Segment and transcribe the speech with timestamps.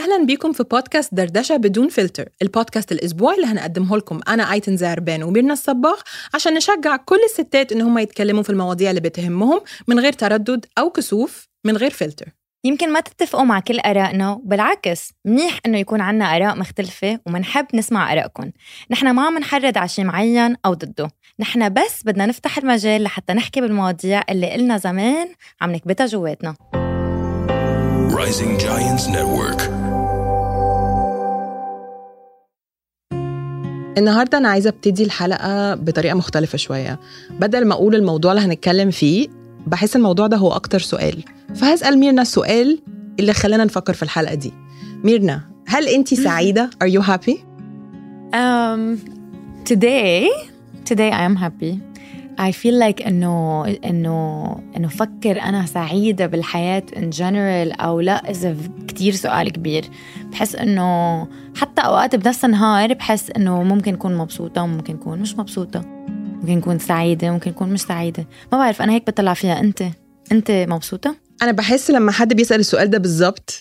[0.00, 4.20] أهلا بيكم في بودكاست دردشة بدون فلتر البودكاست الأسبوعي اللي هنقدمه لكم.
[4.28, 6.00] أنا أيتن زهربان وميرنا الصباغ
[6.34, 10.90] عشان نشجع كل الستات إن هم يتكلموا في المواضيع اللي بتهمهم من غير تردد أو
[10.90, 12.26] كسوف من غير فلتر.
[12.64, 18.12] يمكن ما تتفقوا مع كل آرائنا بالعكس منيح إنه يكون عنا آراء مختلفة ومنحب نسمع
[18.12, 18.50] آرائكم
[18.90, 21.10] نحن ما عم نحرض على شيء معين أو ضده.
[21.40, 25.28] نحن بس بدنا نفتح المجال لحتى نحكي بالمواضيع اللي قلنا زمان
[25.60, 26.54] عم نكبتها جواتنا.
[28.10, 29.79] Rising Giants Network.
[33.98, 37.00] النهارده أنا عايزه ابتدي الحلقة بطريقه مختلفه شوية.
[37.30, 39.28] بدل ما أقول الموضوع اللي هنتكلم فيه
[39.66, 41.24] بحس الموضوع ده هو أكتر سؤال.
[41.54, 42.78] فهسأل ميرنا السؤال
[43.20, 44.52] اللي خلانا نفكر في الحلقة دي.
[45.04, 47.36] ميرنا هل انت سعيدة؟ Are you happy?
[48.34, 48.98] Um,
[49.70, 50.28] today
[50.90, 51.89] today I am happy.
[52.38, 58.56] I feel like انه انه إنه فكر أنا سعيدة بالحياة in general أو لا إذا
[58.88, 59.84] كتير سؤال كبير.
[60.32, 65.84] بحس إنه حتى أوقات بنفس النهار بحس إنه ممكن أكون مبسوطة وممكن أكون مش مبسوطة.
[66.08, 68.26] ممكن أكون سعيدة ممكن أكون مش سعيدة.
[68.52, 69.60] ما بعرف أنا هيك بطلع فيها.
[69.60, 69.82] انت
[70.32, 73.60] أنت مبسوطة؟ أنا بحس لما حد بيسأل السؤال ده بالظبط.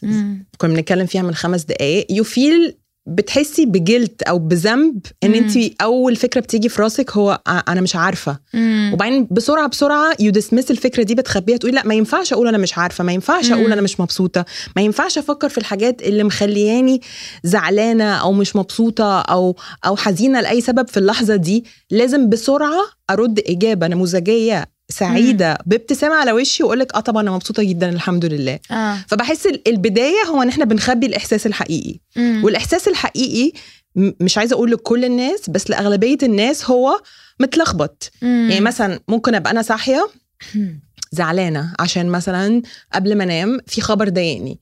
[0.58, 2.78] كنا بنتكلم فيها من خمس دقايق يو فيل
[3.10, 5.34] بتحسي بجلد أو بذنب إن.
[5.34, 8.92] انت أول فكرة بتيجي في راسك هو "أ- أنا مش عارفة مم.
[8.94, 12.78] وبعدين بسرعة بسرعة يو ديسمس الفكرة دي بتخبيها تقولي لأ ما ينفعش أقول أنا مش
[12.78, 13.72] عارفة ما ينفعش أقول.
[13.72, 17.02] أنا مش مبسوطة ما ينفعش أفكر في الحاجات اللي مخلياني
[17.44, 23.40] زعلانة أو مش مبسوطة أو أو حزينة لأي سبب في اللحظة دي لازم بسرعة أرد
[23.48, 28.60] إجابة نموذجية سعيدة بابتسامة على وشي واقول لك آه طبعا أنا مبسوطة جدا الحمد لله.
[28.72, 28.98] آه.
[29.08, 32.00] فبحس ال- البداية هو إن إحنا بنخبي الإحساس الحقيقي.
[32.16, 32.42] مم.
[32.44, 33.52] والإحساس الحقيقي
[33.96, 37.02] مش عايزة أقول لكل الناس بس لأغلبية الناس هو
[37.40, 38.12] متلخبط.
[38.22, 38.48] مم.
[38.50, 40.10] يعني مثلا ممكن أبقى أنا صاحية
[41.12, 42.62] زعلانة عشان مثلا
[42.94, 44.60] قبل ما أنام في خبر ضايقني.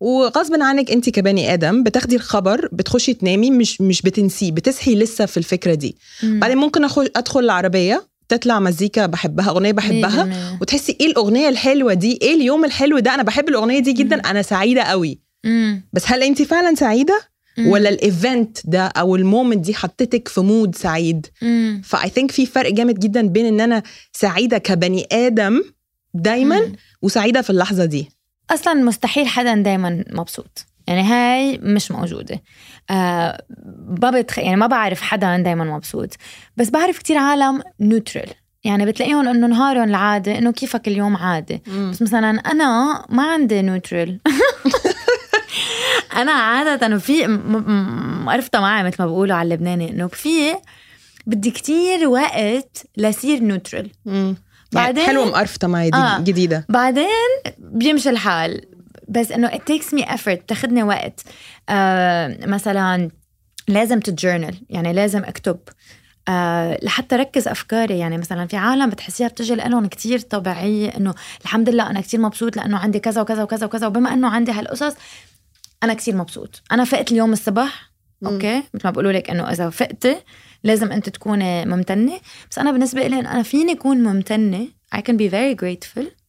[0.00, 5.36] وغصب عنك أنت كبني آدم بتاخدي الخبر بتخشي تنامي مش مش بتنسيه بتصحي لسه في
[5.36, 5.96] الفكرة دي.
[6.22, 6.40] مم.
[6.40, 10.58] بعدين ممكن أخش أدخل العربية تطلع مزيكا بحبها أغنية بحبها.
[10.60, 14.42] وتحسي إيه الأغنية الحلوة دي إيه اليوم الحلو ده أنا بحب الأغنية دي جدا أنا
[14.42, 15.88] سعيدة قوي مم.
[15.92, 17.30] بس هل انت فعلا سعيدة.
[17.66, 21.26] ولا ال event ده أو ال moment دي حطتك في mood سعيد.
[21.84, 23.82] ف I think في فرق جامد جدا بين إن أنا
[24.12, 25.62] سعيدة كبني آدم
[26.14, 26.72] دايما.
[27.02, 28.10] وسعيدة في اللحظة دي
[28.50, 32.42] أصلا مستحيل حدا دايما مبسوط يعني هاي مش موجودة.
[32.90, 33.44] آه
[34.02, 34.38] ما بتخ...
[34.38, 36.08] يعني ما بعرف حدا دايما مبسوط.
[36.56, 38.28] بس بعرف كتير عالم neutral
[38.64, 44.18] يعني بتلاقيهم إنه نهارهم العادي إنه كيفك اليوم عادي بس مثلا أنا ما عندي neutral
[46.16, 47.26] أنا عادة في
[48.26, 50.54] مقرفته معي مثل ما بقولوا على اللبناني إنه في
[51.26, 54.36] بدي كتير وقت لصير neutral بعدين
[54.72, 56.18] بعدين- حلوة مقرفته معي دي آه.
[56.20, 56.66] جديدة.
[56.68, 57.06] بعدين
[57.58, 58.60] بيمشي الحال.
[59.10, 61.20] بس إنه it takes me effort بتاخدني وقت.
[61.68, 63.10] آه مثلا
[63.68, 65.58] لازم ت journal يعني لازم اكتب.
[66.28, 71.68] آه لحتى ركز أفكاري يعني مثلا في عالم بتحسيها بتجي لهم كتير طبيعيه إنه الحمد
[71.68, 74.96] لله أنا كتير مبسوط لأنه عندي كذا وكذا وكذا وكذا وبما إنه عندي هالقصص
[75.82, 76.62] أنا كتير مبسوط.
[76.72, 77.90] أنا فقت اليوم الصبح
[78.26, 80.16] أوكي؟ مثل ما بقولوا لك إنه إذا فقتي
[80.64, 82.20] لازم أنت تكوني ممتنة.
[82.50, 86.19] بس أنا بالنسبة لي أنا فيني أكون ممتنة I can be very grateful.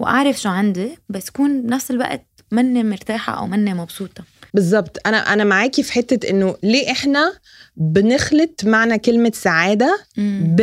[0.00, 4.24] وأعرف شو عندي بس كون بنفس الوقت مني مرتاحة أو مني مبسوطة.
[4.54, 7.32] بالظبط أنا أنا معاكي في حتة إنه ليه إحنا
[7.76, 10.56] بنخلط معنى كلمة سعادة مم.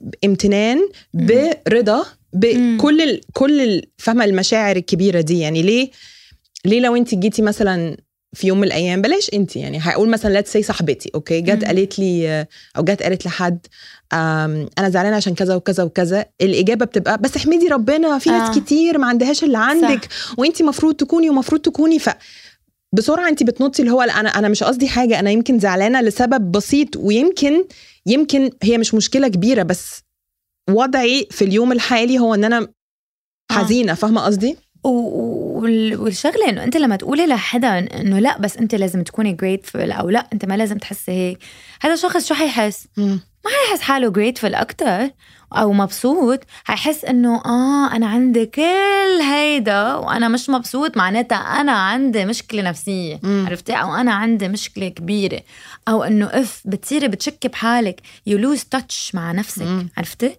[0.00, 0.88] بامتنان
[1.68, 3.20] برضا بكل ال...
[3.32, 5.38] كل فاهمة المشاعر الكبيرة دي.
[5.38, 5.90] يعني ليه
[6.64, 7.96] ليه لو انت جيتي مثلا
[8.34, 11.64] في يوم من الأيام بلاش انت يعني هقول مثلا let's say صاحبتي okay جت.
[11.64, 12.46] قالت لي
[12.76, 13.66] أو جت قالت لحد
[14.12, 18.60] أنا زعلانة عشان كذا وكذا وكذا الإجابة بتبقى بس احمدي ربنا في ناس آه.
[18.60, 20.08] كتير ما عندهاش اللي عندك
[20.38, 22.10] وانت مفروض تكوني ومفروض تكوني ف
[22.94, 26.96] بسرعة انت بتنطي اللي هو أنا أنا مش قصدي حاجة أنا يمكن زعلانة لسبب بسيط
[26.96, 27.64] ويمكن
[28.06, 30.02] يمكن هي مش مشكلة كبيرة بس
[30.70, 33.54] وضعي في اليوم الحالي هو إن أنا آه.
[33.54, 39.36] حزينة فاهمة قصدي والشغلة إنه أنت لما تقولي لحدا إنه لا بس أنت لازم تكوني
[39.42, 41.38] grateful أو لا أنت ما لازم تحسي هيك.
[41.82, 45.10] هذا الشخص شو حيحس؟ ما حيحس حاله grateful أكتر
[45.52, 46.40] أو مبسوط.
[46.64, 53.20] حيحس إنه آه أنا عندي كل هيدا وأنا مش مبسوط معناتها أنا عندي مشكلة نفسية.
[53.22, 53.46] مم.
[53.48, 55.40] عرفتي؟ أو أنا عندي مشكلة كبيرة.
[55.88, 58.00] أو إنه إف بتصيري بتشكي بحالك
[58.30, 59.88] you lose touch مع نفسك مم.
[59.96, 60.36] عرفتي؟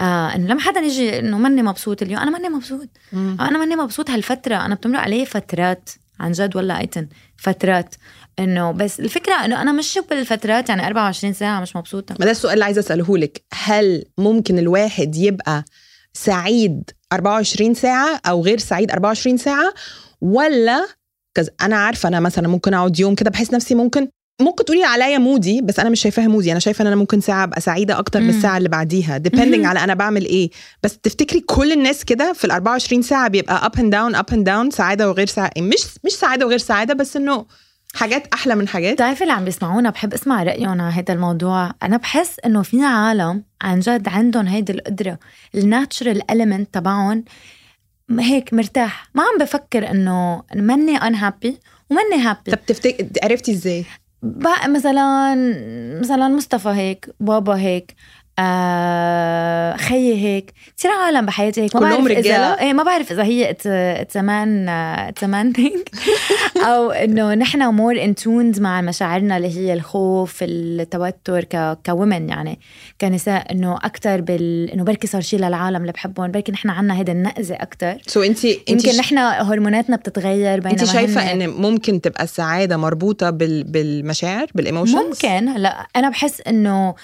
[0.00, 2.88] آه إنه لما حدا يجي إنه ماني مبسوط اليوم أنا ماني مبسوط.
[3.12, 3.36] مم.
[3.40, 4.56] أنا ماني مبسوط هالفترة.
[4.56, 5.90] أنا بتمرق عليه فترات
[6.20, 7.94] عن جد والله ايتن فترات.
[8.38, 12.14] إنه بس الفكرة إنه أنا مش بالفترات يعني 24 ساعة مش مبسوطة.
[12.20, 13.42] ما ده السؤال اللي عايزة أسأله لك.
[13.54, 15.64] هل ممكن الواحد يبقى
[16.12, 19.74] سعيد 24 ساعة أو غير سعيد 24 ساعة؟
[20.20, 20.86] ولا
[21.34, 24.08] كز أنا عارفة أنا مثلا ممكن أقعد يوم كده بحس نفسي ممكن
[24.40, 26.52] ممكن تقولي عليا مودي بس أنا مش شايفاها مودي.
[26.52, 28.28] أنا شايفة إن أنا ممكن ساعة أبقى سعيدة أكتر من.
[28.28, 29.18] الساعة اللي بعديها.
[29.28, 29.66] Depending مهم.
[29.66, 30.50] على أنا بعمل إيه.
[30.82, 34.44] بس تفتكري كل الناس كده في ال 24 ساعة بيبقى up and down up and
[34.46, 37.46] down سعادة وغير سعاده مش مش سعادة وغير سعادة بس إنه
[37.94, 41.70] حاجات أحلى من حاجات؟ بتعرفي اللي عم بيسمعونا بحب أسمع رأيهم على هذا الموضوع.
[41.82, 45.18] أنا بحس إنه في عالم عن جد عندهم هيدي القدرة
[45.54, 47.24] ال natural element تبعهم
[48.20, 49.08] هيك مرتاح.
[49.14, 51.52] ما عم بفكر إنه مني unhappy
[51.90, 53.84] ومني happy طب تفتكري عرفتي إزاي؟
[54.22, 55.34] بقى مثلا
[56.00, 57.94] مثلا مصطفى هيك بابا هيك.
[58.38, 60.52] آه خيي هيك.
[60.78, 61.76] كثير عالم بحياتي هيك.
[61.76, 65.82] ما كلهم بعرف رجالة؟ اذا إيه ما بعرف إذا هي it's man it's man thing
[66.56, 72.58] أو إنه نحن more in tune مع مشاعرنا اللي هي الخوف التوتر ك common يعني
[73.00, 73.52] كنساء.
[73.52, 76.30] إنه أكثر بال إنه بركي صار شيء للعالم اللي بحبهم.
[76.30, 80.84] بركي نحن عنا هيدا النقزة أكثر سو انت انت يمكن نحن هرموناتنا بتتغير بينما انت
[80.84, 83.64] شايفة إن ممكن تبقى السعادة مربوطة بال...
[83.64, 85.48] بالمشاعر بال emotions ممكن.
[85.48, 86.94] هلا أنا بحس إنه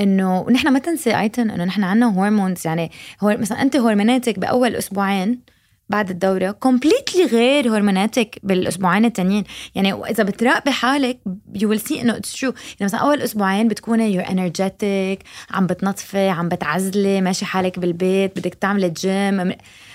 [0.00, 2.90] إنه نحن ما تنسي even إنه نحن عنا hormones يعني
[3.20, 5.40] هو مثلا أنت هرموناتك بأول أسبوعين
[5.88, 9.44] بعد الدورة completely غير هرموناتك بالأسبوعين التانيين.
[9.74, 11.18] يعني إذا بتراقبي حالك
[11.54, 15.18] you will see إنه it's true يعني مثلا أول أسبوعين بتكوني you're energetic
[15.50, 19.52] عم بتنظفي عم بتعزلي ماشي حالك بالبيت بدك تعملي جيم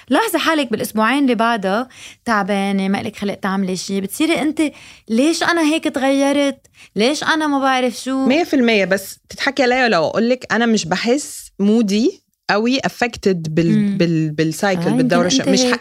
[0.09, 1.87] لاحظي حالك بالأسبوعين اللي بعدها
[2.25, 4.61] تعبانة ما لك خلق تعملي شيء بتصيري أنت
[5.09, 8.55] ليش أنا هيك تغيرت ليش أنا ما بعرف شو 100%
[8.87, 13.71] بس تضحكي عليا لو أقول لك أنا مش بحس mood ي قوي affected بال...
[13.71, 13.97] مم.
[13.97, 14.31] بال...
[14.31, 15.61] بال cycle آه، بالدورة مش.
[15.63, 15.77] ح...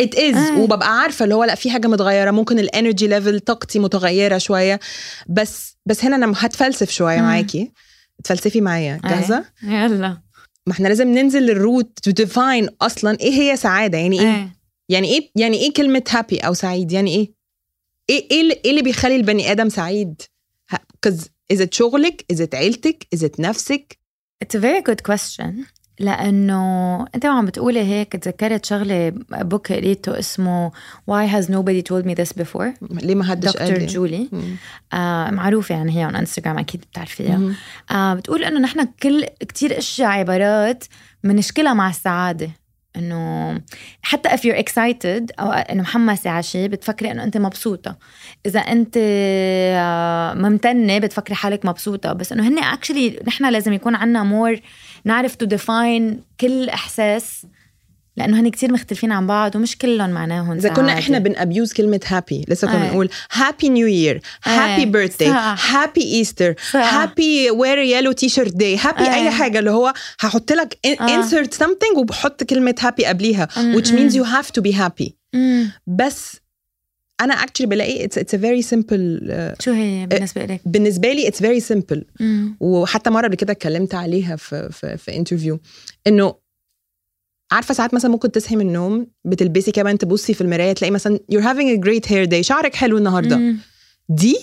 [0.00, 0.58] it is آه.
[0.58, 4.80] وببقى عارفة اللي هو لأ في حاجة متغيرة ممكن ال energy level طاقتي متغيرة شوية
[5.28, 7.20] بس بس هنا أنا هتفلسف شوية.
[7.20, 7.72] معاكي
[8.24, 10.27] تفلسفي معايا جاهزة يلا
[10.68, 14.56] ما إحنا لازم ننزل لل root to define أصلا إيه هي سعادة؟ يعني إيه؟ إيه.
[14.88, 17.32] يعني إيه؟ يعني إيه كلمة happy أو سعيد؟ يعني إيه؟
[18.10, 20.22] إيه إيه اللي, إيه بيخلي البني آدم سعيد؟
[21.02, 23.98] 'cause اذا شغلك؟ اذا عيلتك؟ اذا نفسك؟
[24.44, 25.77] It's a very good question.
[25.98, 30.70] لأنه أنت وعم بتقولي هيك تذكرت شغلة book قريته اسمه
[31.10, 34.28] Why has nobody told me this before ليه ما حدش قال دكتور لي؟ جولي.
[34.92, 37.40] آه معروفة يعني هي على انستغرام أكيد بتعرفيها.
[37.90, 40.84] آه بتقول إنه نحن كل كتير أشياء عبارات
[41.24, 42.50] بنشكلها مع السعادة
[42.96, 43.60] إنه
[44.02, 47.96] حتى if you're excited أو إنه محمسة على شيء بتفكري إنه أنت مبسوطة.
[48.46, 52.12] إذا أنت آه، ممتنة بتفكري حالك مبسوطة.
[52.12, 54.60] بس إنه هن actually نحن لازم يكون عنا more
[55.04, 57.46] نعرف to define كل إحساس
[58.18, 60.98] لأنه هن كتير مختلفين عن بعض ومش كلهم معناهم إذا كنا.
[60.98, 62.88] إحنا بن abuse كلمة happy لسه كنا أي.
[62.88, 64.86] بنقول happy new year happy.
[64.86, 65.28] birthday.
[65.68, 66.54] happy easter.
[66.74, 69.14] happy wear yellow t-shirt day happy.
[69.14, 71.22] أي حاجة اللي هو هحط لك آه.
[71.22, 75.10] insert something وبحط كلمة happy قبليها which means you have to be happy.
[75.86, 76.36] بس
[77.20, 82.02] أنا actually بلاقي a very simple uh, شو هي بالنسبة لك؟ بالنسبة لي very simple
[82.20, 82.56] مم.
[82.60, 85.60] وحتى مرة قبل كده اتكلمت عليها في في في interview
[86.06, 86.34] إنه
[87.50, 91.44] عارفة ساعات مثلا ممكن تصحي من النوم بتلبسي كمان تبصي في المراية تلاقي مثلا you're
[91.44, 93.36] having a great hair day شعرك حلو النهارده.
[93.36, 93.58] مم.
[94.08, 94.36] دي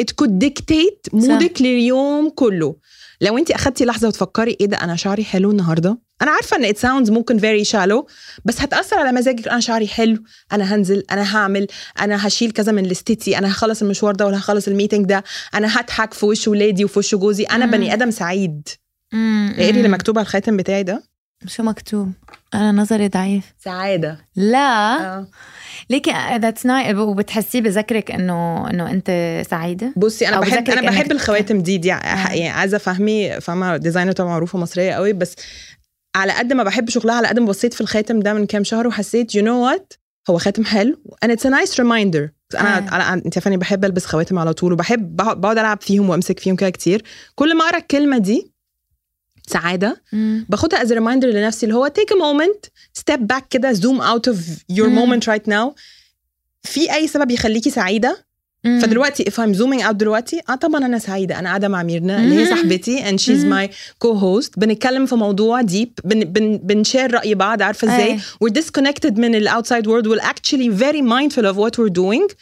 [0.00, 2.76] it could dictate مودك لليوم كله.
[3.20, 6.76] لو انت أخدتي لحظة وتفكري إيه ده أنا شعري حلو النهارده؟ أنا عارفة إن it
[6.76, 8.04] sounds ممكن very shallow
[8.44, 9.48] بس هتأثر على مزاجك.
[9.48, 10.18] أنا شعري حلو
[10.52, 11.66] أنا هنزل أنا هعمل
[12.00, 15.24] أنا هشيل كذا من لستتي أنا هخلص المشوار ده ولا هخلص الميتنج ده
[15.54, 17.44] أنا هضحك في وش ولادي وفي وش جوزي.
[17.44, 17.72] أنا مم.
[17.72, 18.68] بني آدم سعيد.
[19.58, 21.13] اقري اللي مكتوب على الخاتم بتاعي ده.
[21.46, 22.12] شو مكتوب؟
[22.54, 23.54] أنا نظري ضعيف.
[23.58, 24.18] سعادة.
[24.36, 24.96] لا.
[25.18, 25.26] آه.
[25.90, 31.58] ليكي that's nice وبتحسيه بذكرك إنه إنه أنت سعيدة؟ بصي أنا بحب أنا بحب الخواتم
[31.58, 31.96] دي دي آه.
[31.96, 35.36] يعني عايزة فهمي فاهمة؟ designer طبعا معروفة مصرية قوي بس
[36.16, 38.86] على قد ما بحب شغلها على قد ما بصيت في الخاتم ده من كام شهر
[38.86, 39.92] وحسيت you know what
[40.30, 42.28] هو خاتم حلو and it's a nice reminder.
[42.54, 42.96] أنا آه.
[42.96, 46.56] أنا أنت عارفاني بحب ألبس خواتم على طول وبحب بقعد بقعد ألعب فيهم وأمسك فيهم
[46.56, 47.02] كده كتير.
[47.34, 48.53] كل ما أقرأ الكلمة دي
[49.46, 50.46] سعادة مم.
[50.48, 52.68] باخدها as reminder لنفسي اللي هو take a moment
[53.00, 54.36] step back كده zoom out of
[54.76, 54.98] your مم.
[55.06, 55.74] moment right now
[56.62, 58.24] في أي سبب يخليكي سعيدة
[58.64, 58.80] مم.
[58.80, 62.38] فدلوقتي if I'm zooming out دلوقتي آه طبعا أنا سعيدة أنا قاعدة مع ميرنا اللي
[62.40, 62.46] هي.
[62.46, 63.66] صاحبتي and she's مم.
[63.66, 63.70] my
[64.04, 69.34] co-host بنتكلم في موضوع deep بن بن بنشير رأي بعض عارفة إزاي we're disconnected من
[69.34, 72.34] ال outside world we're actually very mindful of what we're doing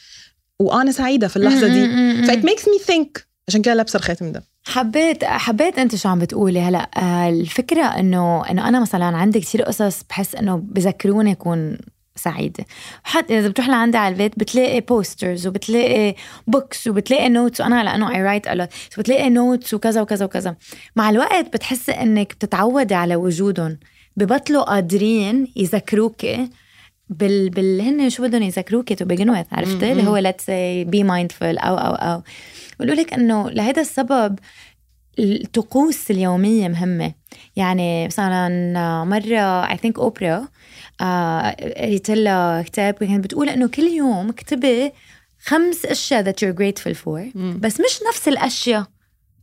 [0.59, 2.21] وأنا سعيدة في اللحظة دي مم.
[2.21, 2.25] مم.
[2.27, 4.43] ف it makes me think عشان كده لابسة الخاتم ده.
[4.67, 9.63] حبيت حبيت انت شو عم بتقولي هلا آه، الفكرة انه انه أنا مثلا عندي كثير
[9.63, 11.79] قصص بحس انه بذكروني اكون
[12.17, 12.65] سعيده
[13.03, 16.15] حتى إذا بتروح لعندي على البيت بتلاقي posters وبتلاقي
[16.47, 18.69] books وبتلاقي notes وأنا لأنه I write a lot
[18.99, 20.57] بتلاقي notes وكذا وكذا وكذا.
[20.97, 23.79] مع الوقت بتحسي إنك بتتعودي على وجودهم.
[24.17, 26.49] ببطلوا قادرين يذكروكي
[27.09, 30.51] بال بال هن شو بدهم يذكروك to begin with عرفتي؟ اللي هو let's
[30.91, 32.23] be mindful أو أو أو.
[32.83, 34.39] بقولوا لك إنه لهذا السبب
[35.19, 37.13] الطقوس اليومية مهمة.
[37.57, 38.49] يعني مثلا
[39.05, 40.49] مرة I think أوبرا
[41.01, 44.93] آه، قريت لها كتاب كانت بتقول إنه كل يوم اكتبي
[45.45, 48.87] خمس أشياء that you're grateful for بس مش نفس الأشياء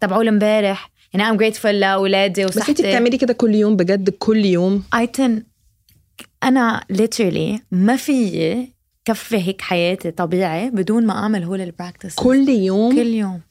[0.02, 0.92] تبعول امبارح.
[1.14, 2.84] يعني I'm grateful لأولادي بس انت وصحتي.
[2.84, 5.44] بتعملي كده كل يوم بجد كل يوم؟ even
[6.44, 8.68] أنا literally ما في
[9.10, 13.42] كفي هيك حياتي طبيعي بدون ما أعمل هول ال practice كل يوم؟ كل يوم.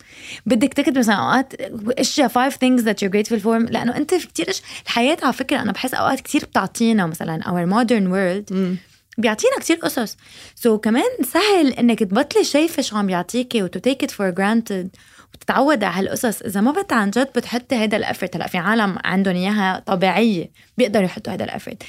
[0.47, 1.55] بدك تكتب مثلا أوقات
[1.99, 4.55] اشياء five things that you're grateful for لأنه أنت في كثير.
[4.85, 8.77] الحياة على فكرة أنا بحس أوقات كثير بتعطينا مثلا our modern world مم.
[9.19, 10.17] بيعطينا كتير قصص.
[10.55, 14.31] سو so, كمان سهل إنك تبطلي شايفه شو عم بيعطيكي و to take it for
[14.31, 14.89] granted
[15.35, 16.43] وتتعودي على هالقصص.
[16.43, 20.51] إذا ما بت عن جد بتحطي هذا ال effort هلأ في عالم عندهم إياها طبيعية
[20.79, 21.83] بيقدروا يحطوا هذا ال effort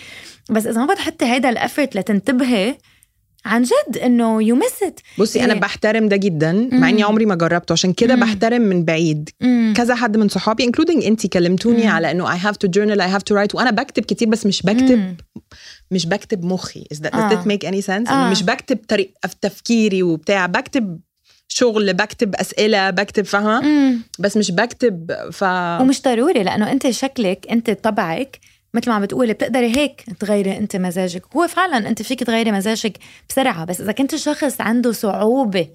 [0.49, 2.77] بس إذا ما بتحطي هذا ال effort لتنتبهي
[3.45, 5.53] عن جد إنه you miss it بصي أنا.
[5.53, 7.73] بحترم ده جدا مع إني عمري ما جربته.
[7.73, 8.21] عشان كده مم.
[8.21, 9.29] بحترم من بعيد.
[9.75, 11.89] كذا حد من صحابي including انت كلمتوني مم.
[11.89, 13.55] على إنه I have to journal I have to write.
[13.55, 15.15] وأنا بكتب كتير بس مش بكتب
[15.91, 16.85] مش بكتب مخي.
[16.93, 17.29] Is that, does آه.
[17.29, 18.29] that make any sense آه.
[18.31, 20.45] مش بكتب طريق تفكيري وبتاع.
[20.45, 20.99] بكتب
[21.47, 25.43] شغل بكتب أسئلة بكتب فاهمة؟ بس مش بكتب ف
[25.81, 28.39] ومش ضروري لأنه أنت شكلك أنت طبعك
[28.73, 31.23] مثل ما عم بتقولي بتقدري هيك تغيري انت مزاجك.
[31.35, 32.97] هو فعلا انت فيك تغيري مزاجك
[33.29, 35.67] بسرعة بس إذا كنت شخص عنده صعوبة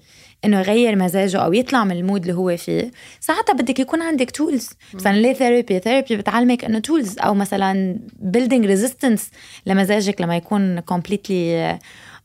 [0.45, 4.31] إنه يغير مزاجه أو يطلع من ال mood اللي هو فيه ساعتها بدك يكون عندك
[4.31, 7.99] tools مثلا ليه therapy therapy بتعلمك إنه tools أو مثلا
[8.37, 9.29] building resistance
[9.65, 11.79] لمزاجك لما يكون completely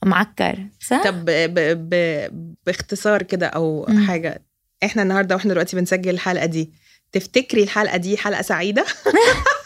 [0.05, 0.59] معكر.
[0.81, 1.31] صح؟ طب ب...
[1.91, 1.95] ب...
[2.67, 4.07] باختصار كده أو مم.
[4.07, 4.43] حاجة
[4.85, 6.73] إحنا النهارده وإحنا دلوقتي بنسجل الحلقة دي
[7.12, 8.85] تفتكري الحلقة دي حلقة سعيدة؟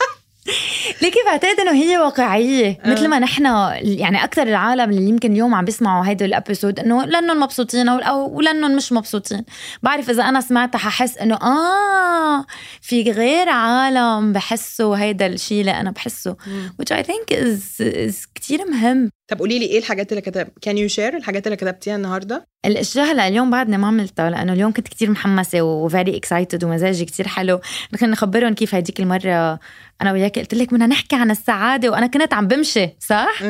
[1.03, 2.91] ليكي بعتقد إنه هي واقعية آه.
[2.91, 3.45] مثل ما نحن
[3.81, 8.41] يعني أكثر العالم اللي يمكن اليوم عم بيسمعوا هيدا ال episode إنه لأنهم مبسوطين أو
[8.41, 9.45] لانهم مش مبسوطين.
[9.83, 12.47] بعرف إذا أنا سمعتها ححس إنه آه
[12.81, 16.37] في غير عالم بحسوا هيدا الشيء اللي أنا بحسه
[16.83, 19.11] which I think is, is كتير مهم.
[19.29, 23.13] طب قولي لي إيه الحاجات اللي كتب can you share الحاجات اللي كتبتيها النهارده؟ الأشياء
[23.13, 27.29] هلا اليوم بعدني ما عملتها لأنه اليوم كنت كتير محمسة و very excited ومزاجي كتير
[27.29, 27.61] حلو.
[28.01, 29.59] خلينا نخبرهم كيف هديك المرة
[30.03, 33.43] أنا وياك قلت لك بدنا نحكي عن السعادة وأنا كنت عم بمشي صح؟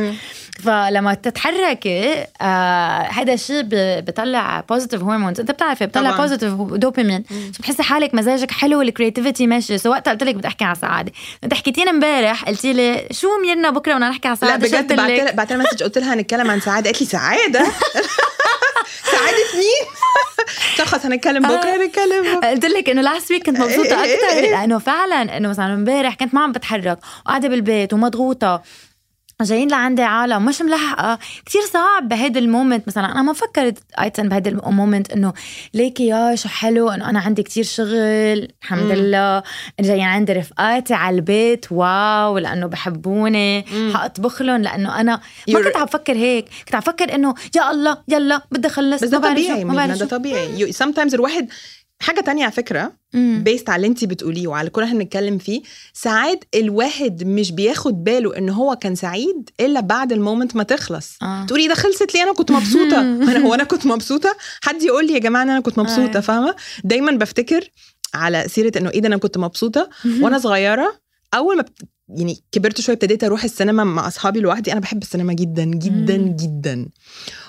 [0.64, 3.62] فلما تتحركي آه هذا الشيء
[4.00, 6.16] بطلع positive hormones أنت بتعرفي بطلع.
[6.16, 9.78] positive dopamine بتحسي حالك مزاجك حلو ال creativity ماشي.
[9.78, 11.12] so وقتها قلت لك بدي أحكي عن السعادة.
[11.44, 15.36] انت حكيتيني امبارح قلتي لي شو ميرنا بكرة بدنا نحكي عن لا السعاده شو بجد
[15.36, 16.86] بعت لها message قلت لها هنتكلم عن سعادة.
[16.90, 17.60] قالت لي سعادة؟
[19.12, 19.86] سعادة مين؟
[20.82, 22.48] خلاص هنتكلم بكرة هنتكلم بكرة.
[22.50, 24.50] قلت لك إنه last week كنت مبسوطة إيه إيه أكثر إيه.
[24.50, 28.62] لأنه فعلا إنه مثلا امبارح كنت ما عم بتحرك وقاعده بالبيت ومضغوطة.
[29.42, 32.88] جايين لعندي عالم مش ملحقه كتير صعب بهيدا ال moment.
[32.88, 35.32] مثلا أنا ما فكرت I think بهيدا ال moment إنه
[35.74, 37.94] ليكي يا شو حلو إنه أنا عندي كتير شغل.
[38.62, 38.92] الحمد مم.
[38.92, 39.42] لله.
[39.80, 41.66] جايين عندي رفقاتي على البيت.
[41.72, 43.64] واو لأنه بحبوني.
[43.94, 46.44] حاطبخ لهم لأنه أنا ما You're- كنت عم بفكر هيك.
[46.64, 49.02] كنت عم بفكر إنه يا الله يلا بدي أخلص.
[49.04, 50.06] بس ده طبيعي ما بعرف ده.
[50.06, 50.72] طبيعي.
[50.72, 51.48] Sometimes الواحد
[52.04, 52.92] حاجة تانية على فكرة.
[53.14, 58.38] based على اللي انت بتقوليه وعلى كل إحنا بنتكلم فيه ساعات الواحد مش بياخد باله
[58.38, 61.16] إن هو كان سعيد إلا بعد ال moment ما تخلص.
[61.22, 61.46] آه.
[61.46, 63.00] تقولي ده خلصت ليه؟ أنا كنت مبسوطة.
[63.00, 66.20] أنا هو أنا كنت مبسوطة؟ حد يقول لي يا جماعة أنا كنت مبسوطة آه.
[66.20, 67.70] فاهمة؟ دايما بفتكر
[68.14, 69.88] على سيرة إنه إيه ده أنا كنت مبسوطة؟
[70.20, 70.98] وأنا صغيرة
[71.34, 71.78] أول ما بت...
[72.08, 74.72] يعني كبرت شوية ابتديت أروح السينما مع أصحابي لوحدي.
[74.72, 76.16] أنا بحب السينما جدا جدا.
[76.16, 76.88] جدا.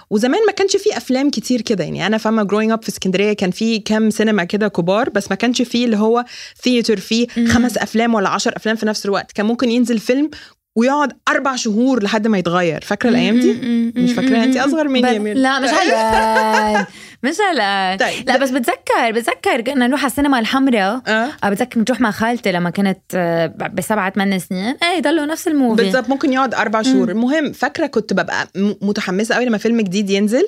[0.09, 3.51] وزمان ما كانش فيه أفلام كتير كده يعني أنا فاهمة growing up في اسكندرية كان
[3.51, 6.25] في كام سينما كده كبار بس ما كانش فيه اللي هو
[6.63, 7.27] theater فيه.
[7.47, 10.29] خمس أفلام ولا عشر أفلام في نفس الوقت كان ممكن ينزل فيلم
[10.75, 12.81] ويقعد أربع شهور لحد ما يتغير.
[12.81, 13.53] فاكرة الأيام دي؟
[13.95, 16.85] مش فاكراها انت أصغر مني يا ميرنا لا مش هلا
[17.23, 18.29] مش هلا طيب.
[18.29, 21.01] لا بس بتذكر بتذكر كنا نروح على السينما الحمراء.
[21.07, 21.29] آه.
[21.43, 24.75] آه، بتذكر نروح مع خالتي لما كانت آه، بسبعة ثمان سنين.
[24.83, 25.83] إيه ضلوا نفس ال movie.
[25.83, 27.09] بالظبط ممكن يقعد أربع شهور.
[27.11, 28.47] المهم فاكرة كنت ببقى
[28.81, 30.43] متحمسة قوي لما فيلم جديد ينزل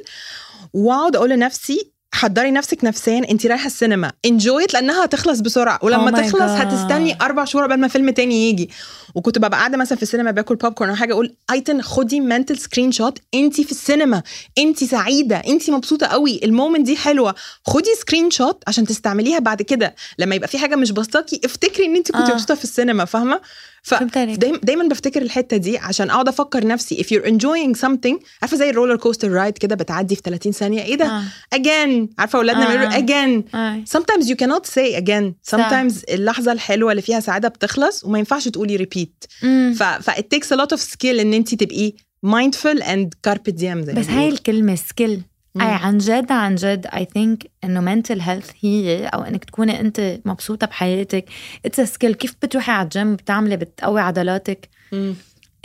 [0.73, 3.21] وأقعد أقول لنفسي حضري نفسك نفسيا.
[3.31, 4.11] انت رايحة السينما.
[4.25, 5.79] enjoy it لأنها هتخلص بسرعة.
[5.81, 6.41] ولما Oh تخلص God.
[6.41, 8.69] هتستني أربع شهور قبل ما فيلم تاني يجي.
[9.15, 12.57] وكنت ببقى قاعدة مثلا في السينما باكل بوب كورن أو حاجة أقول ايتن خدي mental
[12.57, 14.23] screenshot انت في السينما.
[14.57, 15.35] انت سعيدة.
[15.35, 16.39] انت مبسوطة قوي.
[16.43, 17.35] ال moment دي حلوة.
[17.65, 19.95] خدي screenshot عشان تستعمليها بعد كده.
[20.19, 22.33] لما يبقى في حاجة مش بسطاكي افتكري إن انت كنت آه.
[22.33, 23.05] مبسوطة في السينما.
[23.05, 23.41] فاهمة؟
[23.87, 24.37] ف فهمت عليك.
[24.63, 28.73] دايما بفتكر الحتة دي عشان أقعد أفكر نفسي if you're enjoying something عارفة زي ال
[28.73, 31.23] roller coaster ride كده بتعدي في 30 ثانية إيه ده آه.
[31.55, 32.77] again عارفة اولادنا آه.
[32.77, 33.83] بيقولوا again آه.
[33.97, 35.57] sometimes you cannot say again صح.
[35.69, 39.73] sometimes اللحظة الحلوة اللي فيها سعادة بتخلص وما ينفعش تقولي repeat مم.
[39.79, 41.93] ف ف it takes a lot of skill إن انت تبقي
[42.25, 44.35] mindful and carpe diem زي بس هاي
[44.75, 45.23] skill مم.
[45.61, 50.19] أي عن جد عن جد I think إنه mental health هي أو إنك تكوني أنت
[50.25, 51.25] مبسوطة بحياتك.
[51.65, 55.15] it's skill كيف بتروحي على الجيم؟ بتعملي بتقوي عضلاتك؟ مم.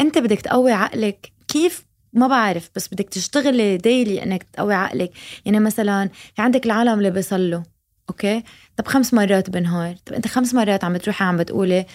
[0.00, 1.32] أنت بدك تقوي عقلك.
[1.48, 5.10] كيف؟ ما بعرف بس بدك تشتغلي daily إنك تقوي عقلك.
[5.44, 7.62] يعني مثلا في عندك العالم اللي بيصلوا
[8.10, 8.42] أوكي؟
[8.76, 11.86] طب خمس مرات بالنهار طب أنت خمس مرات عم بتروحي عم بتقولي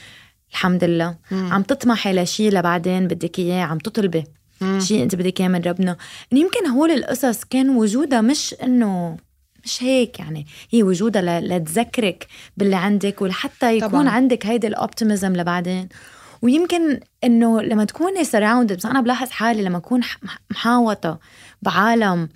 [0.52, 1.18] الحمد لله.
[1.32, 1.54] مم.
[1.54, 4.24] عم تطمحي لشيء لبعدين بدك إياه عم تطلبي.
[4.80, 5.98] شيء انت بدك إياه من ربنا.
[6.32, 9.18] يمكن هول القصص كان وجودها مش إنه
[9.64, 10.48] مش هيك يعني.
[10.72, 14.10] هي وجودها ل- لتذكرك باللي عندك ولحتى يكون طبعاً.
[14.10, 15.90] عندك هيدي ال optimism لبعدين.
[16.42, 20.02] ويمكن إنه لما تكوني surrounded بس أنا بلاحظ حالي لما أكون
[20.52, 21.20] محاوطة
[21.62, 22.30] بعالم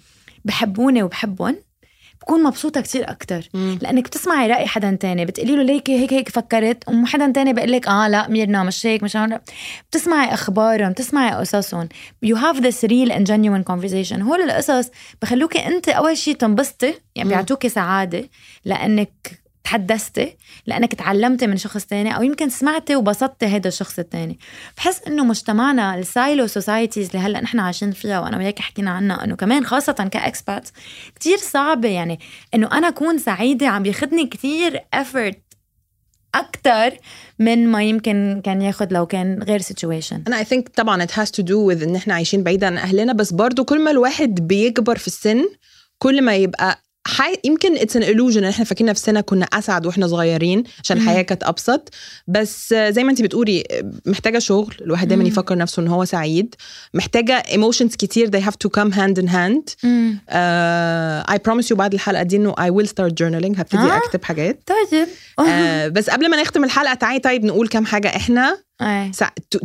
[0.45, 1.55] بحبوني وبحبهم
[2.21, 3.79] بكون مبسوطة كتير أكتر مم.
[3.81, 7.87] لأنك بتسمعي رأي حدا تاني بتقولي له ليك هيك هيك فكرت وحدا تاني بيقول لك
[7.87, 9.41] آه لا ميرنا مش هيك مش هيك
[9.89, 11.89] بتسمعي أخبارهم بتسمعي قصصهم
[12.25, 14.89] you have this real and genuine conversation هول القصص
[15.21, 17.29] بخلوكي أنت أول شيء تنبسطي يعني.
[17.29, 18.29] بيعطوكي سعادة
[18.65, 24.39] لأنك تحدثتي لأنك تعلمتي من شخص تاني أو يمكن سمعتي وبسطتي هذا الشخص التاني.
[24.77, 29.23] بحس إنه مجتمعنا ال silo societies اللي هلأ نحن عايشين فيها وأنا وياك حكينا عنها
[29.23, 30.69] إنه كمان خاصة ك expat
[31.15, 32.19] كتير صعبة يعني
[32.53, 35.35] إنه أنا أكون سعيدة عم ياخذني كتير effort
[36.35, 36.97] أكثر
[37.39, 41.27] من ما يمكن كان ياخذ لو كان غير situation أنا I think طبعا it has
[41.29, 44.97] to do with إن إحنا عايشين بعيد عن أهلنا بس برضو كل ما الواحد بيكبر
[44.97, 45.45] في السن
[45.97, 47.35] كل ما يبقى حي...
[47.43, 50.97] يمكن اتس ان illusion إحنا فاكرين نفسنا كنا أسعد وإحنا صغيرين عشان.
[50.97, 51.89] الحياة كانت أبسط
[52.27, 53.63] بس زي ما انت بتقولي
[54.05, 55.23] محتاجة شغل الواحد دايما.
[55.23, 56.55] يفكر نفسه إن هو سعيد
[56.93, 59.75] محتاجة emotions كتير they have to come hand in hand
[60.29, 63.97] uh, I promise you بعد الحلقة دي إنه I will start journaling هبتدي آه.
[63.97, 64.59] أكتب حاجات
[64.91, 65.07] طيب
[65.41, 68.57] uh, بس قبل ما نختم الحلقة تعالي طيب نقول كام حاجة إحنا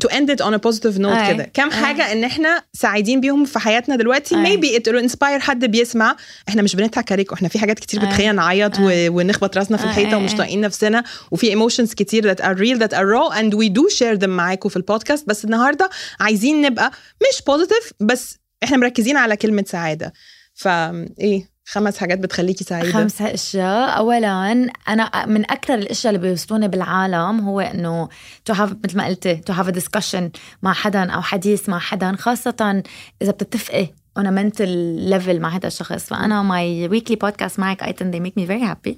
[0.09, 1.35] end it on a positive note أي.
[1.35, 1.51] كده.
[1.55, 1.77] كام أي.
[1.85, 4.35] حاجة إن إحنا سعيدين بيهم في حياتنا دلوقتي.
[4.79, 6.17] it will inspire حد بيسمع.
[6.49, 7.35] إحنا مش بنضحك عليكم.
[7.35, 8.05] إحنا في حاجات كتير.
[8.05, 8.83] بتخلينا نعيط و...
[9.11, 10.15] ونخبط راسنا في أي.
[10.15, 11.05] ومش طايقين نفسنا.
[11.31, 14.69] وفي emotions كتير that are real that are raw and we do share them معاكم
[14.69, 16.91] في البودكاست بس النهاردة عايزين نبقى
[17.23, 20.13] مش positive بس إحنا مركزين على كلمة سعادة.
[20.55, 23.99] فا إيه؟ خمس حاجات بتخليكي سعيدة؟ خمس أشياء.
[23.99, 24.53] اولا
[24.89, 28.09] أنا من أكثر الأشياء اللي بيبسطوني بالعالم هو إنه
[28.45, 30.31] to have مثل ما قلتي to have discussion
[30.63, 32.83] مع حدا أو حديث مع حدا خاصة
[33.23, 34.71] إذا بتتفقي on a mental
[35.13, 36.05] level مع هذا الشخص.
[36.05, 38.95] فأنا my weekly podcast معك I think they make me very happy.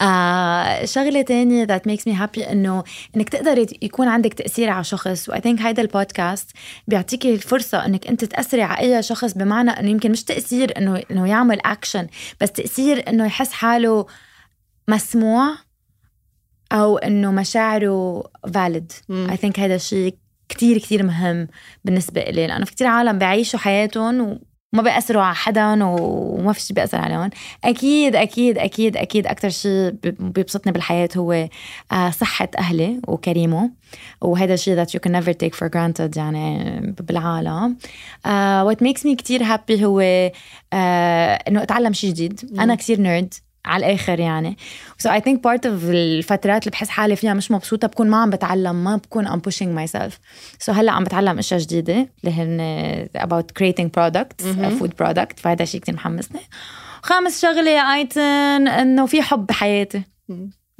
[0.00, 2.84] آه شغلة تانية that makes me happy إنه
[3.16, 5.28] إنك تقدري يكون عندك تأثير على شخص.
[5.28, 6.50] و I think هيدا البودكاست
[6.88, 11.28] بيعطيكي الفرصة إنك أنت تأثري على أي شخص بمعنى إنه يمكن مش تأثير إنه إنه
[11.28, 12.06] يعمل اكشن
[12.40, 14.06] بس تأثير إنه يحس حاله
[14.88, 15.54] مسموع
[16.72, 19.12] أو إنه مشاعره valid.
[19.30, 20.16] I think هذا الشيء
[20.52, 21.48] كتير كتير مهم
[21.84, 24.38] بالنسبة إلي لأنه في كتير عالم بيعيشوا حياتهم
[24.74, 27.30] وما بيأثروا على حدا وما في شيء بيأثر عليهم.
[27.64, 31.48] أكيد أكيد أكيد أكيد أكتر شيء بيبسطني بالحياة هو
[31.92, 33.70] آه، صحة أهلي وكريمه.
[34.20, 37.76] وهذا الشيء that you can never take for granted يعني بالعالم.
[38.26, 40.74] uh, what makes me كتير happy هو uh,
[41.48, 42.58] إنه أتعلم شيء جديد.
[42.58, 43.34] أنا كتير نيرد
[43.64, 44.56] على الآخر يعني.
[45.02, 48.30] So I think part of الفترات اللي بحس حالي فيها مش مبسوطة بكون ما عم
[48.30, 50.12] بتعلم ما بكون I'm pushing myself.
[50.64, 55.36] So هلأ عم بتعلم أشياء جديدة اللي هن about creating products a food product.
[55.36, 56.40] فهذا شيء كتير محمسني.
[57.02, 60.02] خامس شغلة يا آيتن إنه في حب بحياتي.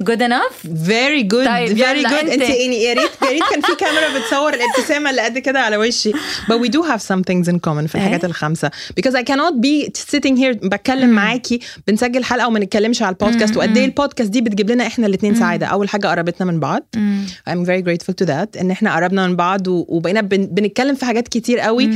[0.03, 0.55] Good enough?
[0.65, 1.45] Very good.
[1.45, 2.13] طيب، very good.
[2.13, 2.31] أنت.
[2.31, 5.77] انت يعني يا ريت يا ريت كان في كاميرا بتصور الابتسامة اللي قد كده على
[5.77, 6.11] وشي.
[6.47, 8.71] But we do have some things in common في الحاجات إيه؟ الخمسة.
[8.99, 13.57] Because I cannot be sitting here بتكلم معاكي بنسجل حلقة وما نتكلمش على البودكاست.
[13.57, 15.65] وقد إيه البودكاست دي بتجيب لنا إحنا الاثنين سعادة.
[15.65, 16.95] أول حاجة قربتنا من بعض.
[17.49, 18.61] I'm very grateful to that.
[18.61, 21.89] إن إحنا قربنا من بعض وبقينا بن- بنتكلم في حاجات كتير قوي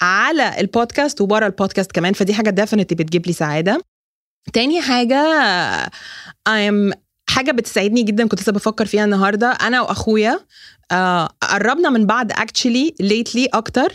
[0.00, 2.12] على البودكاست وبره البودكاست كمان.
[2.12, 3.80] فدي حاجة definitely بتجيب لي سعادة.
[4.52, 5.22] تاني حاجة
[6.48, 6.92] I'm
[7.36, 9.50] حاجة بتسعدني جدا كنت لسه بفكر فيها النهارده.
[9.50, 10.40] أنا وأخويا
[10.92, 13.92] آه قربنا من بعض actually lately أكتر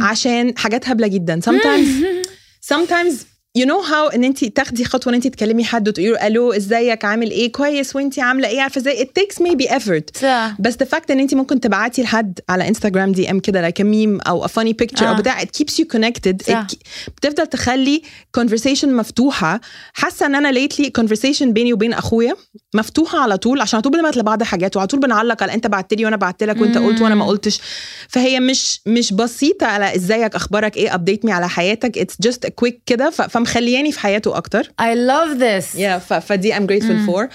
[0.00, 1.40] عشان حاجات هبلة جدا.
[1.40, 1.88] Sometimes
[2.74, 3.12] sometimes
[3.58, 7.04] you know how ان انت تاخدي خطوة ان انت تكلمي حد وتقولي له ألو إزيك؟
[7.04, 7.96] عامل إيه؟ كويس.
[7.96, 10.20] وانت عاملة إيه؟ عارفة إزاي؟ Takes maybe effort.
[10.20, 10.56] صح.
[10.58, 14.28] بس the fact ان انت ممكن تبعتي لحد على انستغرام دي ام كده a meme
[14.28, 15.06] أو funny picture آه.
[15.06, 16.46] أو بتاع it keeps you connected.
[16.48, 16.66] صح.
[16.72, 16.76] it,
[17.16, 18.02] بتفضل تخلي
[18.40, 19.60] conversation مفتوحة.
[19.92, 22.34] حاسة إن أنا lately conversation بيني وبين أخويا
[22.74, 25.94] مفتوحة على طول عشان على طول بنبعت لبعض حاجات وعلى طول بنعلق على أنت بعت
[25.94, 27.60] لي وأنا بعت لك وأنت قلت وأنا ما قلتش.
[28.08, 32.08] فهي مش مش بسيطة على إزيك؟ أخبارك إيه؟ update me على حياتك.
[32.26, 33.10] Just a quick كده.
[33.44, 34.62] فمخلياني في حياته أكتر.
[34.64, 35.78] I love this.
[35.78, 37.28] Yeah ف- فدي I'm grateful for.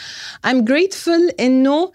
[0.48, 1.92] I'm grateful إنه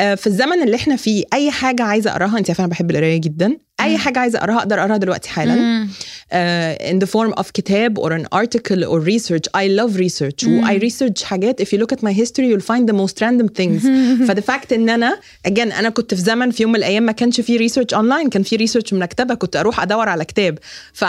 [0.00, 3.20] آه، في الزمن اللي إحنا فيه أي حاجة عايزة أقراها انت عارفة أنا بحب القراية
[3.20, 3.56] جدا.
[3.80, 5.54] أي حاجة عايزة أقراها أقدر أقراها دلوقتي حالا.
[5.54, 5.88] مم.
[6.32, 10.62] Uh, in the form of كتاب or an article or research I love research و
[10.66, 13.82] I research حاجات if you look at my history you'll find the most random things
[14.28, 17.40] فthe fact ان أنا again أنا كنت في زمن في يوم من الأيام ما كانش
[17.40, 20.58] في research online كان في research من مكتبه كنت أروح ادور على كتاب
[20.92, 21.04] ف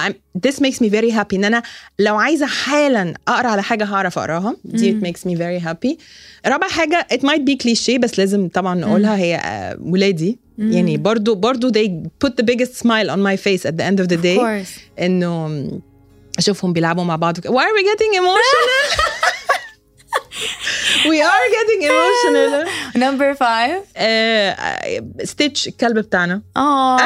[0.47, 1.63] this makes me very happy ان أنا
[1.99, 5.97] لو عايزه حالا اقرا على حاجة هعرف اقراها دي it makes me very happy
[6.45, 11.35] رابع حاجة it might be cliché بس لازم طبعا نقولها هي uh, ولادي يعني برضو
[11.35, 11.88] برضو they
[12.24, 14.81] put the biggest smile on my face at the end of the day Of course.
[15.01, 15.81] انه
[16.38, 18.98] اشوفهم بيلعبوا مع بعض why are we getting emotional
[21.12, 22.52] we are getting emotional
[23.06, 23.80] Number five.
[25.23, 26.99] Stitch الكلب بتاعنا Oh,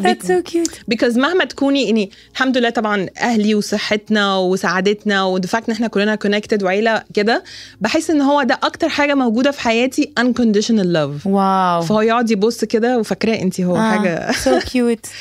[0.04, 0.94] that's so cute.
[0.94, 6.14] because مهما تكوني اني الحمد لله طبعا أهلي وصحتنا وسعادتنا وال fact إن إحنا كلنا
[6.14, 7.44] connected وعيلة كده
[7.80, 11.86] بحس إن هو ده أكتر حاجة موجودة في حياتي unconditional love Wow.
[11.88, 15.08] فهو يقعد يبص كده وفاكراه انت هو آه, حاجة so cute.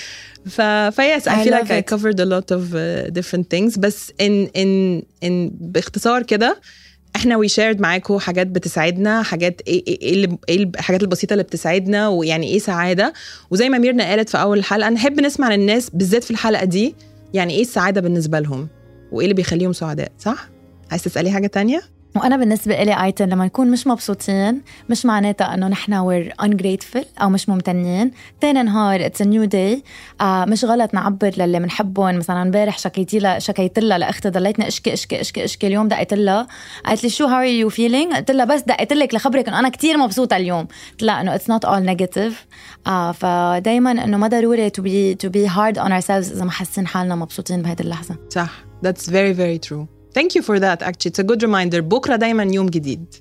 [0.50, 1.94] ف yes I, I feel like I it.
[1.96, 6.62] covered a lot of uh, different things بس in in in باختصار كده
[7.22, 12.48] إحنا we shared معاكم حاجات بتساعدنا حاجات إيه إيه إيه الحاجات البسيطة اللي بتساعدنا ويعني
[12.48, 13.14] إيه سعادة.
[13.52, 16.96] وزي ما ميرنا قالت في أول الحلقة نحب نسمع للناس بالذات في الحلقة دي
[17.34, 18.68] يعني إيه السعادة بالنسبة لهم؟
[19.12, 20.50] وايه اللي بيخليهم سعداء صح؟
[20.92, 21.82] عايز تسألي حاجة تانية؟
[22.16, 27.30] وأنا بالنسبة لي ايتن لما نكون مش مبسوطين مش معناتها إنه نحن we're ungrateful أو
[27.30, 28.12] مش ممتنين.
[28.42, 29.84] تاني نهار it's new day
[30.22, 35.22] مش غلط نعبر للي بنحبهم مثلا امبارح شكيتي لها شكيت لها لاختي ضليتني اشكي اشكي
[35.22, 35.68] اشكي أشكي.
[35.68, 36.48] اليوم دقيت لها.
[36.86, 39.98] قالت لي شو how you feeling قلت لها بس دقيت لك لخبرك إنه أنا كتير
[39.98, 40.68] مبسوطة اليوم.
[40.92, 42.46] قلت لها إنه it's not all negative
[43.14, 47.16] فدائما إنه ما ضروري to be to be hard on ourselves إذا ما حاسين حالنا
[47.16, 48.16] مبسوطين بهيدي اللحظة.
[48.30, 48.50] صح.
[48.86, 50.01] That's very very true.
[50.15, 53.15] thank you for that actually it's a good reminder بكره دايما يوم جديد